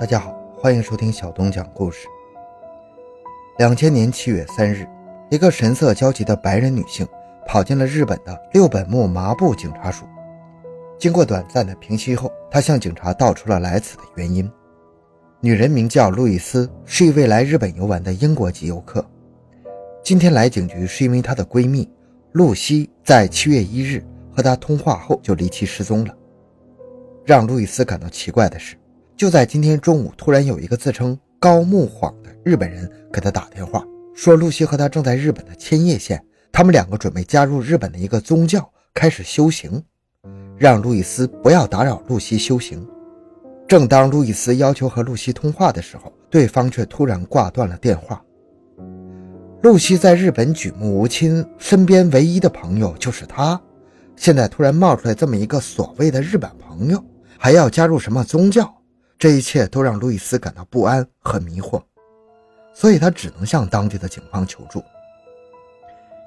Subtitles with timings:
[0.00, 2.08] 大家好，欢迎收听小东讲故事。
[3.58, 4.88] 两千年七月三日，
[5.30, 7.06] 一个神色焦急的白人女性
[7.46, 10.06] 跑进了日本的六本木麻布警察署。
[10.98, 14.50] 经过短暂的平息后，她向警察道出了来此的原因。
[15.38, 19.04] 女人名叫路易斯，是一位来日本游玩的英国籍游客。
[20.02, 21.86] 今天来警局是因为她的闺蜜
[22.32, 24.02] 露西在七月一日
[24.34, 26.16] 和她通话后就离奇失踪了。
[27.22, 28.74] 让路易斯感到奇怪的是，
[29.20, 33.84] 就在今天中午，突然有一个自称高木晃的日本人给他打电话，
[34.14, 39.84] 说露西和他正在日本的千叶县，他们两个准备加入日本的一个宗教，开始修行，
[40.56, 42.88] 让路易斯不要打扰露西修行。
[43.68, 48.24] 正当路易斯要求和露西通话的时候，对方却突然挂断了电话。
[49.60, 53.60] 露西在日本举目无亲，身边唯一的朋友就是他，
[54.16, 57.04] 现在突然冒出来这么一个所谓的日本朋友。
[57.36, 58.79] 还要加入什么宗教？
[59.20, 61.82] 这一切都让路易斯感到不安和迷惑，
[62.72, 64.82] 所以他只能向当地的警方求助。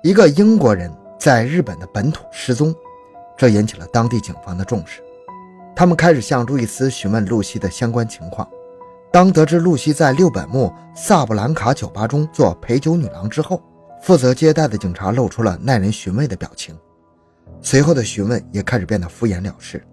[0.03, 2.71] 一个英国人在日本的本土失踪，
[3.35, 5.01] 这引起了当地警方的重视。
[5.75, 8.47] 他们开始向路易斯询问露西的相关情况。
[9.11, 13.59] 当得知露西在六本木萨布兰卡酒吧中做陪酒女郎之后，
[14.03, 16.77] 负责接待的警察露出了耐人寻味的表情。
[17.59, 19.83] 随后的询问也开始变得敷衍了事。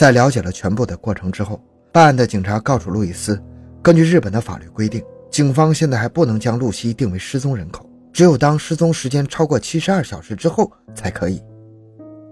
[0.00, 1.62] 在了解了全部的过程之后，
[1.92, 3.38] 办案的警察告诉路易斯，
[3.82, 11.42] 根据日本的法律规定，警方现在还不能将露西定为失踪人口，只有当失踪时间超过七十二小时之后才可以。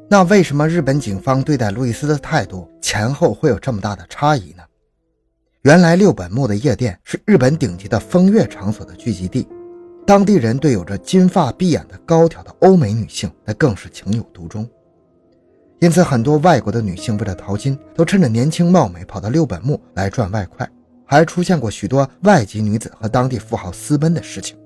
[0.08, 4.62] 那为什么日本警方对待路易斯的态度前后会有这么大的差异呢？
[5.60, 9.47] 原来六本木的夜店是日本顶级的风月场所的聚集地，
[10.06, 14.66] 当地人对有着金发碧眼的高挑的欧美女性那更是情有独钟。
[15.80, 20.68] 因此，很多外国的女性为了淘金，都趁着年轻貌美跑到六本木来赚外快，
[21.04, 24.58] 还出现过许多外籍女子和当地富豪私奔的事情。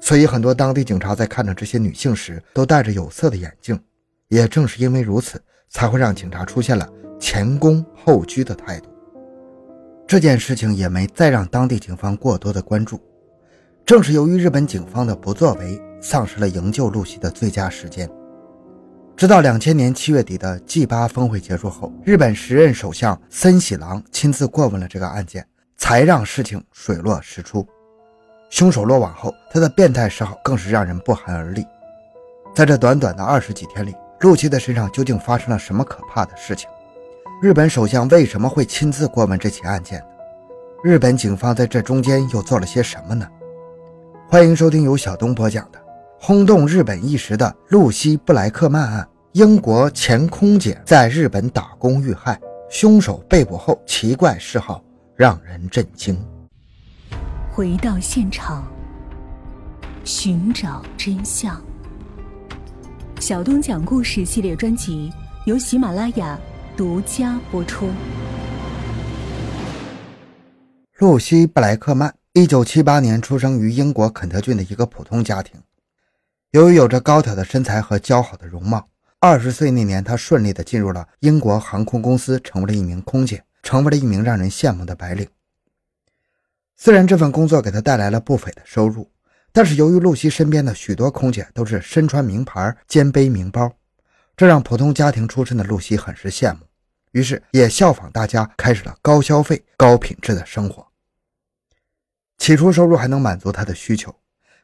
[0.00, 3.78] 所以，很多当地警察在看着这些女性时，都戴着有色的眼镜。
[4.28, 6.88] 也正是因为如此，才会让警察出现了
[7.18, 8.88] 前恭后居的态度。
[10.06, 13.00] 这件事情也没再让当地警方过多的关注。
[13.84, 18.08] 正是由于日本警方的不作为，丧失了营救露西的最佳时间。
[19.20, 27.68] 直到两千年七月底的 G8 峰会结束后，日本时任首相森喜朗亲自过问了这个案件，才让事情水落石出。
[28.48, 31.66] 凶手落网后，他的变态嗜好更是让人不寒而栗。
[32.54, 36.66] 在这短短的二十几天里，露西的身上究竟发生了什么可怕的事情？
[37.42, 40.02] 日本首相为什么会亲自过问这起案件？
[40.82, 43.28] 日本警方在这中间又做了些什么呢？
[44.30, 45.78] 欢迎收听由小东播讲的。
[46.22, 52.36] 轰动日本一时的露西·布莱克曼案，英国前空姐在日本打工遇害，
[52.68, 54.82] 凶手被捕后奇怪嗜好
[55.14, 56.18] 让人震惊。
[57.48, 58.66] 回到现场，
[60.04, 61.62] 寻找真相。
[63.20, 65.12] 小东讲故事系列专辑
[65.44, 66.36] 由喜马拉雅
[66.76, 67.88] 独家播出。
[70.98, 75.54] 露西·布莱克曼，一九七八年出生于英国肯特郡的一个普通家庭。
[76.50, 78.88] 由于有着高挑的身材和姣好的容貌，
[79.22, 85.28] 二十岁那年，她顺利地进入了英国航空公司，成为了一名空姐，成为了一名让人羡慕的白领。
[86.74, 89.10] 虽然这份工作给她带来了不菲的收入，
[89.52, 93.70] 但是由于露西身边的许多空姐都是身穿名牌、肩背名包，
[94.34, 96.60] 这让普通家庭出身的露西很是羡慕，
[97.12, 100.86] 于是也效仿大家，开始了高消费、高品质的生活。
[102.38, 104.14] 起初收入还能满足她的需求。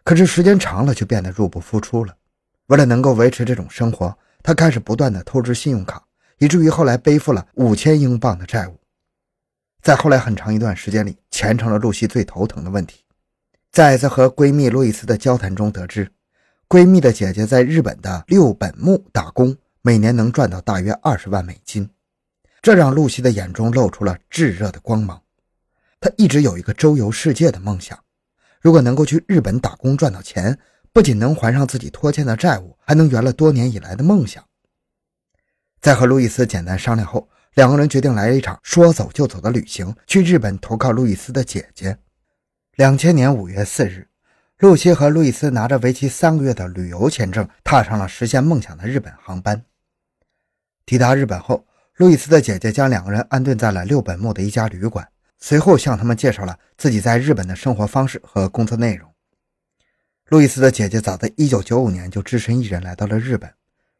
[0.02, 2.16] 可是时间长了，就变得入不敷出了。
[2.68, 6.04] 为了能够维持这种生活，他开始不断的透支信用卡，
[6.38, 8.78] 以至于后来背负了五千英镑的债务。
[9.82, 13.04] 在后来很长一段时间里，钱成了露西最头疼的问题。
[13.70, 16.10] 在一次和闺蜜路易斯的交谈中得知，
[16.68, 21.88] 闺蜜的姐姐在日本的六本木打工，每年能赚到大约二十万美金，
[22.62, 25.22] 这让露西的眼中露出了炙热的光芒。
[26.00, 27.98] 她一直有一个周游世界的梦想。
[28.60, 30.58] 如果能够去日本打工赚到钱，
[30.96, 34.42] 不仅能还上自己拖欠的债务，还能圆了多年以来的梦想。
[35.78, 41.98] 在和路易斯简单商量后，两个人决定来一场说走就走的旅行，去日本投靠路易斯的姐姐。
[42.76, 44.08] 两千年五月四日，
[44.60, 49.62] 露西和路易斯拿着为期三个月的旅游签证，踏上了实现梦想的日本航班。
[50.86, 51.66] 抵达日本后，
[51.96, 55.06] 路易斯的姐姐将两个人安顿在了六本木的一家旅馆。
[55.38, 59.12] 随后向他们介绍了自己在日本的生活方式和工作内容。
[60.28, 63.54] 路易斯的姐姐早在1995年就只身一人来到了日本，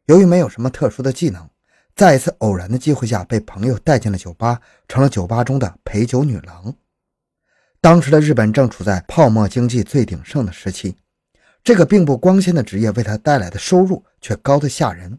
[0.07, 1.49] 由于没有什么特殊的技能，
[1.95, 4.59] 在一次偶然的机会下，被朋友带进了酒吧，
[4.89, 6.75] 成了酒吧中的陪酒女郎。
[7.79, 10.97] 当时的日本正处在泡沫经济最鼎盛的时期，
[11.63, 15.17] 这个并不光鲜的职业为他带来的收入却高得吓人，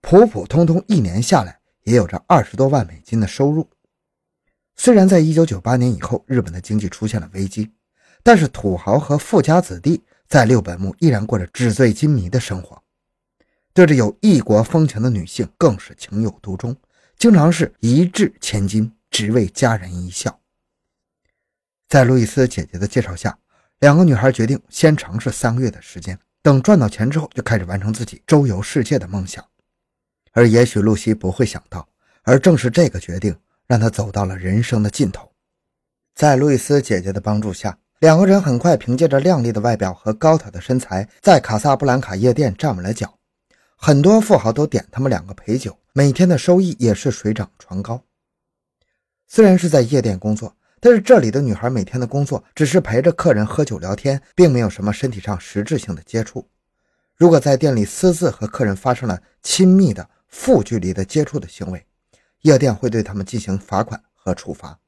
[0.00, 3.68] 普普通通一年下来也有着二十多万美金的收入。
[4.74, 7.70] 虽然在1998年以后，日本的经济出现了危机，
[8.22, 12.80] 但是土豪和富家子弟在六本木依然过着纸醉金迷的生活。
[13.74, 16.76] 对着有异国风情的女性更是情有独钟，
[17.18, 20.40] 经常是一掷千金，只为佳人一笑。
[21.88, 23.36] 在路易斯姐姐的介绍下，
[23.80, 29.44] 两个女孩决定先尝试三个月的时间，等赚到钱之后就开始完成自己周游世界的梦想。
[30.30, 31.88] 而也许露西不会想到，
[32.22, 33.36] 而正是这个决定
[33.66, 35.32] 让她走到了人生的尽头。
[36.14, 43.18] 在路易斯姐姐的帮助下，两个人很快凭借着靓丽的外表和高挑的身材，在卡萨布兰卡夜店站稳了脚。
[43.76, 48.02] 很多富豪都点他们两个陪酒，每天的收益也是水涨船高。
[49.26, 56.48] 虽然是在夜店工作，但是这里的女孩每天的工作只是陪着客人喝酒聊天，并没有什么身体上实质性的接触。
[57.16, 61.84] 如果在店里私自和客人发生了亲密的负距离的接触的行为，
[62.40, 64.78] 夜店会对他们进行罚款和处罚。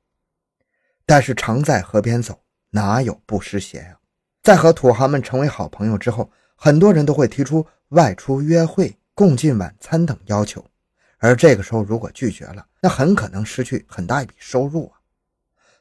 [1.04, 2.40] 但是常在河边走，
[2.72, 3.96] 哪有不湿鞋呀？
[4.42, 7.66] 在和土豪们成为好朋友之后，很多人都会提出。
[7.92, 10.64] 外出约会、共进晚餐等要求，
[11.19, 14.96] 而这个时候如果拒绝了，那很可能失去很大一笔收入啊。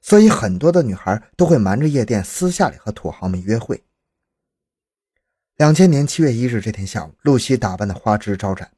[0.02, 3.82] 所以很多的女孩都会瞒着夜店，私下里和土豪们约会。
[5.56, 8.70] 两千年七月一日这天下午，露西打扮的花枝招展。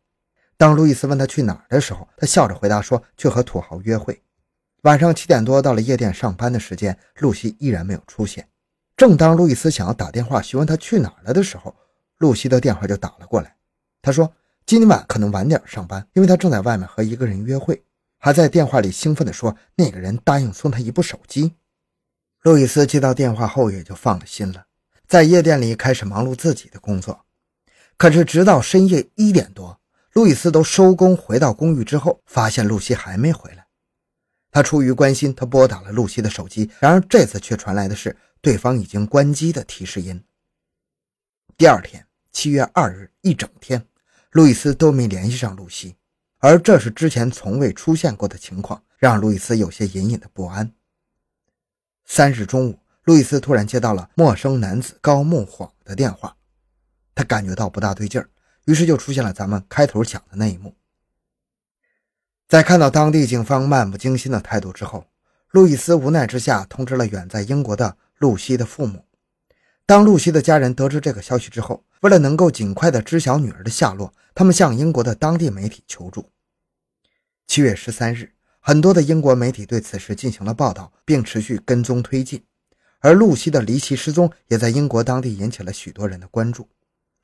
[0.55, 4.21] 当路易斯问她去哪儿的时候，她笑着回答说：“去和土豪约会。”
[4.83, 8.45] 晚上七点多到了夜店上班的时间，露西依然没有出现。
[8.97, 11.73] 正当路易斯想要打电话询问她去哪了的时候，
[12.17, 13.55] 露西的电话就打了过来，
[14.01, 14.33] 她说
[14.65, 17.81] 今晚可能晚点上班，因为她正在外面和一个人约会，
[18.19, 21.53] 还在电话里兴奋地说那个人答应送她一部手机。
[22.41, 24.65] 路易斯接到电话后也就放了心了，
[25.07, 27.23] 在夜店里开始忙碌自己的工作。
[27.95, 29.79] 可是直到深夜一点多，
[30.11, 33.62] 路易斯都收工回到公寓之后，发现露西还没回来。
[34.53, 40.23] 他出于关心，他拨打了露西的手机，然而这次却传来的是对方已经关机的提示音。
[41.57, 42.05] 第二天。
[42.35, 43.85] 七月二日一整天，
[44.31, 45.95] 路易斯都没联系上露西，
[46.39, 50.73] 而这是之前从未出现过的情况，让路易斯有些隐隐的不安。
[52.05, 56.35] 三日中午，路易斯突然接到了陌生男子高木晃的电话，
[57.13, 58.27] 他感觉到不大对劲儿，
[58.65, 60.75] 于是就出现了咱们开头讲的那一幕。
[62.47, 65.05] 在看到当地警方漫不经心的态度之后，
[65.49, 69.05] 路易斯无奈之下通知了远在英国的露西的父母。
[69.85, 76.29] 当露西的家人得知这个消息之后，为了能够尽快的知晓女儿的下落，他们向英国的当地媒体求助。
[77.47, 82.43] 七月十三日，很多的英国媒体对此事进行了报道，并持续跟踪推进。
[82.99, 86.69] 而露西的离奇失踪也在英国当地引起了许多人的关注。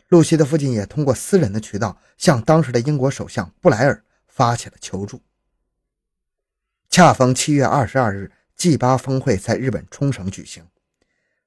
[0.10, 4.04] 露西的父亲也通过私人的渠道向当时的英国首相布莱尔
[4.39, 5.21] 发起了求助。
[6.89, 10.65] 恰逢七月二十二日，G8 峰会在日本冲绳举行。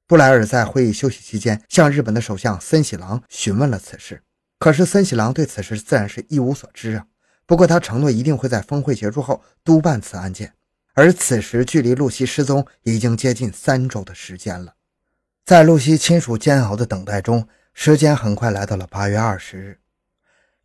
[0.07, 4.23] 布莱尔在会议休息期间向日本的首相森喜朗询问了此事，
[4.59, 7.07] 可是森喜朗对此事自然是一无所知啊。
[7.47, 10.53] 不过他承诺一定会在峰会结束后督办此案件，
[10.93, 14.75] 而此时距离露西失踪已经接近三周的时间了。
[15.47, 19.79] 在露西亲属煎熬的等待中，时间很快来到了八月二十日。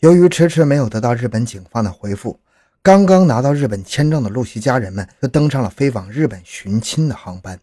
[0.01, 2.39] 由于迟迟没有得到日本警方的回复，
[2.83, 7.59] 刚刚拿到日本签证的露西家人们就登上了飞往日本寻亲的航班。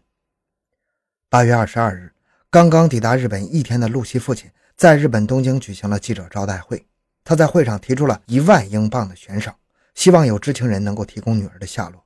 [1.29, 2.11] 八月二十二日，
[2.49, 6.85] 刚刚抵达日本一天的露西父亲在日本东京举行了记者招待会。
[7.23, 9.55] 他在会上提出了一万英镑的悬赏，
[9.93, 12.03] 希望有知情人能够提供女儿的下落。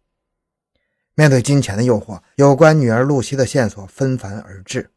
[1.15, 4.91] 面对金钱的诱惑，有关女儿露西的线索纷繁而至。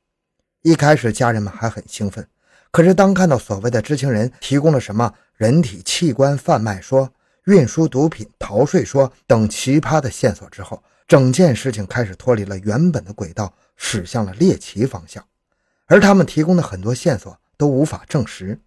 [0.61, 2.29] 一开始，家人们还很兴奋，
[2.73, 7.13] 可是当看到所谓的知情人提供了什么人体器官贩卖说、
[7.45, 13.55] 运输毒品逃税说等奇葩的线索之后，整件事情开始脱离了原本的轨道。
[13.85, 15.27] 驶向了猎奇方向，
[15.87, 18.61] 而他们提供的很多线索都无法证实。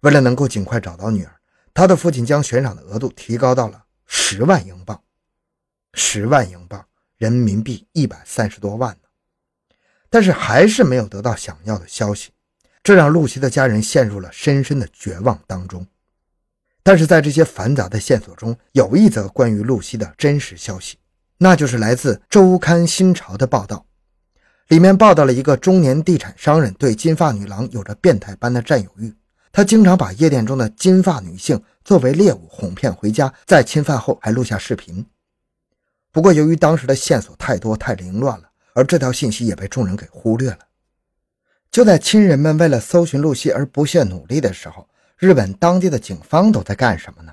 [0.00, 1.36] 为了能够尽快找到女儿，
[1.74, 5.02] 他的父亲将悬赏的额度提高到了十万英镑，
[5.92, 6.86] 十万英镑，
[7.18, 9.08] 人民币一百三十多万呢。
[10.08, 12.30] 但是还是没有得到想要的消息，
[12.82, 15.86] 这让露西的家人陷入了深深的绝望当中。
[16.82, 20.96] 但是在这些繁杂的线索中，有一则关于露西的真实消息，
[21.38, 23.84] 那就是来自《周刊新潮》的报道。
[24.68, 29.12] 里面报道了一个中年地产商人对金发女郎有着变态般的占有欲，
[29.52, 35.04] 他经常把夜店中的金发女性作为猎物哄骗回家，在侵犯后还录下视频。
[36.12, 40.58] 不过，由于当时的线索太多太凌乱了，而这条信息也被众人给忽略了。
[41.70, 47.32] 就在亲人们为了搜寻露西而不懈努力的时候，日本当地的警方都在干什么呢？